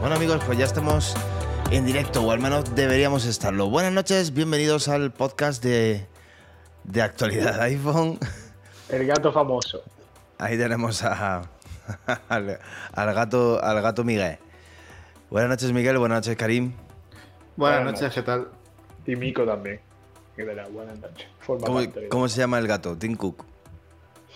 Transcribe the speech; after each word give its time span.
Bueno 0.00 0.14
amigos, 0.16 0.40
pues 0.46 0.58
ya 0.58 0.64
estamos 0.64 1.14
en 1.70 1.84
directo, 1.84 2.22
o 2.22 2.30
al 2.30 2.38
menos 2.38 2.74
deberíamos 2.74 3.26
estarlo. 3.26 3.68
Buenas 3.68 3.92
noches, 3.92 4.32
bienvenidos 4.32 4.88
al 4.88 5.12
podcast 5.12 5.62
de, 5.62 6.06
de 6.84 7.02
actualidad 7.02 7.60
iPhone. 7.64 8.18
El 8.88 9.06
gato 9.06 9.30
famoso. 9.30 9.82
Ahí 10.40 10.56
tenemos 10.56 11.04
a, 11.04 11.42
al, 12.28 12.58
al 12.92 13.14
gato, 13.14 13.62
al 13.62 13.82
gato 13.82 14.04
Miguel. 14.04 14.38
Buenas 15.30 15.50
noches 15.50 15.72
Miguel, 15.72 15.98
buenas 15.98 16.18
noches 16.18 16.36
Karim. 16.36 16.72
Buenas, 17.56 17.82
Buenas 17.84 18.00
noches, 18.00 18.14
¿qué 18.14 18.22
tal? 18.22 18.48
Y 19.06 19.16
Mico 19.16 19.44
también. 19.44 19.80
Que 20.34 20.44
de 20.44 20.54
la 20.54 20.66
buenas 20.68 20.98
noches. 20.98 21.26
Forma 21.40 21.66
¿Cómo, 21.66 21.78
parte 21.80 22.00
de- 22.00 22.08
cómo 22.08 22.28
se 22.28 22.38
llama 22.40 22.58
el 22.58 22.66
gato? 22.66 22.96
Tim 22.96 23.16
Cook. 23.16 23.44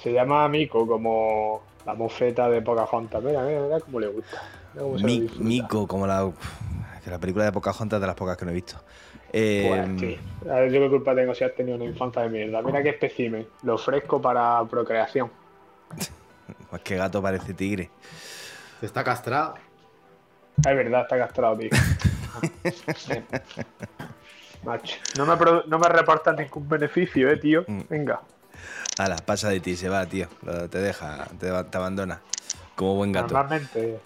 Se 0.03 0.13
llama 0.13 0.47
Mico 0.49 0.87
como 0.87 1.63
la 1.87 1.95
mofeta 1.95 2.51
de 2.51 2.61
Pocahontas. 2.61 3.23
Mira, 3.23 3.43
mira, 3.43 3.63
mira 3.63 3.81
cómo 3.81 4.01
le 4.01 4.09
gusta. 4.09 4.43
Mira 4.75 4.85
cómo 4.85 4.97
se 4.99 5.03
lo 5.03 5.07
Mi- 5.09 5.21
disfruta. 5.21 5.45
Mico, 5.45 5.87
como 5.89 6.07
la, 6.07 6.31
que 7.03 7.11
la 7.11 7.19
película 7.19 7.45
de 7.47 7.53
Pocahontas 7.53 8.01
de 8.01 8.07
las 8.07 8.17
pocas 8.17 8.37
que 8.37 8.45
no 8.45 8.51
he 8.51 8.55
visto. 8.55 8.77
Eh, 9.33 9.67
Pues 9.69 10.01
sí. 10.01 10.19
A 10.51 10.55
ver, 10.57 10.71
yo 10.73 10.81
qué 10.81 10.91
culpa 10.91 11.15
tengo 11.15 11.35
si 11.35 11.45
has 11.45 11.55
tenido 11.55 11.77
una 11.77 11.87
infancia 11.87 12.23
de 12.23 12.29
mierda. 12.29 12.61
Mira 12.63 12.83
qué 12.83 12.91
espécimen. 12.91 13.47
Lo 13.63 13.75
ofrezco 13.77 14.21
para 14.21 14.63
procreación. 14.67 15.31
Pues 16.71 16.83
que 16.83 16.97
gato 16.97 17.23
parece 17.23 17.55
tigre. 17.55 17.91
Está 18.83 19.03
castrado. 19.05 19.55
Es 20.59 20.65
verdad, 20.77 21.03
está 21.03 21.19
castrado, 21.19 21.57
tío. 21.59 21.71
Macho. 24.65 24.97
No 25.17 25.27
me, 25.27 25.37
pro- 25.37 25.65
no 25.67 25.79
me 25.79 25.89
reportan 25.89 26.37
ningún 26.37 26.69
beneficio, 26.69 27.31
eh, 27.31 27.37
tío. 27.37 27.65
Mm. 27.67 27.81
Venga. 27.89 28.21
Ala, 28.99 29.17
pasa 29.17 29.49
de 29.51 29.61
ti, 29.61 29.77
se 29.77 29.89
va, 29.89 30.07
tío. 30.07 30.29
Te 30.71 30.79
deja, 30.79 31.27
te, 31.39 31.49
abandona. 31.49 32.21
Como 32.75 32.95
buen 32.97 33.13
gato. 33.13 33.27
Normalmente, 33.35 33.99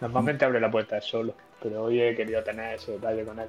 normalmente 0.00 0.44
abre 0.44 0.60
la 0.60 0.70
puerta 0.70 1.00
solo, 1.00 1.34
pero 1.62 1.84
hoy 1.84 2.00
he 2.00 2.14
querido 2.14 2.42
tener 2.42 2.74
ese 2.76 2.92
detalle 2.92 3.24
con 3.24 3.38
él. 3.38 3.48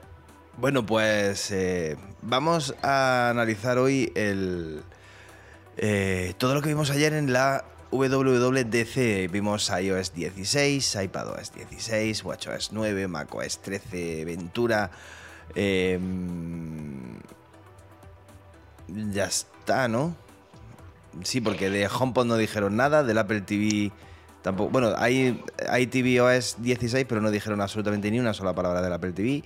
Bueno, 0.57 0.85
pues 0.85 1.49
eh, 1.51 1.97
vamos 2.21 2.75
a 2.83 3.29
analizar 3.29 3.77
hoy 3.77 4.11
el 4.15 4.83
eh, 5.77 6.33
todo 6.37 6.53
lo 6.53 6.61
que 6.61 6.69
vimos 6.69 6.89
ayer 6.89 7.13
en 7.13 7.33
la 7.33 7.65
WWDC. 7.91 9.31
Vimos 9.31 9.69
iOS 9.69 10.13
16, 10.13 10.95
iPadOS 11.03 11.53
16, 11.53 12.23
WatchOS 12.23 12.71
9, 12.71 13.07
macOS 13.07 13.59
13, 13.59 14.25
Ventura. 14.25 14.91
eh, 15.55 15.99
ya 19.11 19.25
está, 19.25 19.87
¿no? 19.87 20.15
Sí, 21.23 21.41
porque 21.41 21.69
de 21.69 21.87
HomePod 21.87 22.25
no 22.25 22.37
dijeron 22.37 22.75
nada, 22.75 23.03
del 23.03 23.17
Apple 23.17 23.41
TV 23.41 23.91
tampoco. 24.41 24.71
Bueno, 24.71 24.93
hay, 24.97 25.41
hay 25.69 25.87
tvOS 25.87 26.57
16, 26.59 27.05
pero 27.07 27.21
no 27.21 27.31
dijeron 27.31 27.61
absolutamente 27.61 28.09
ni 28.11 28.19
una 28.19 28.33
sola 28.33 28.53
palabra 28.53 28.81
del 28.81 28.93
Apple 28.93 29.13
TV. 29.13 29.43